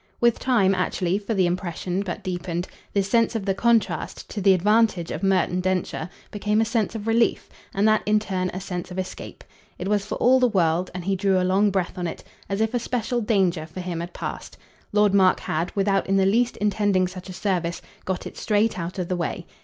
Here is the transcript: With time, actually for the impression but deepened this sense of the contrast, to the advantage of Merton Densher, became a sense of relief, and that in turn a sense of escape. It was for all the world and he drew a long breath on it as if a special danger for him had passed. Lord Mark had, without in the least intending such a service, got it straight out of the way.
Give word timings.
With 0.19 0.39
time, 0.39 0.73
actually 0.73 1.19
for 1.19 1.35
the 1.35 1.45
impression 1.45 2.01
but 2.01 2.23
deepened 2.23 2.67
this 2.91 3.07
sense 3.07 3.35
of 3.35 3.45
the 3.45 3.53
contrast, 3.53 4.27
to 4.31 4.41
the 4.41 4.55
advantage 4.55 5.11
of 5.11 5.21
Merton 5.21 5.59
Densher, 5.61 6.09
became 6.31 6.59
a 6.59 6.65
sense 6.65 6.95
of 6.95 7.05
relief, 7.05 7.51
and 7.71 7.87
that 7.87 8.01
in 8.07 8.17
turn 8.19 8.49
a 8.51 8.59
sense 8.59 8.89
of 8.89 8.97
escape. 8.97 9.43
It 9.77 9.87
was 9.87 10.03
for 10.03 10.15
all 10.15 10.39
the 10.39 10.47
world 10.47 10.89
and 10.95 11.05
he 11.05 11.15
drew 11.15 11.39
a 11.39 11.45
long 11.45 11.69
breath 11.69 11.99
on 11.99 12.07
it 12.07 12.23
as 12.49 12.61
if 12.61 12.73
a 12.73 12.79
special 12.79 13.21
danger 13.21 13.67
for 13.67 13.79
him 13.79 13.99
had 13.99 14.11
passed. 14.11 14.57
Lord 14.91 15.13
Mark 15.13 15.39
had, 15.41 15.71
without 15.75 16.07
in 16.07 16.17
the 16.17 16.25
least 16.25 16.57
intending 16.57 17.07
such 17.07 17.29
a 17.29 17.33
service, 17.33 17.79
got 18.03 18.25
it 18.25 18.37
straight 18.39 18.79
out 18.79 18.97
of 18.97 19.07
the 19.07 19.15
way. 19.15 19.45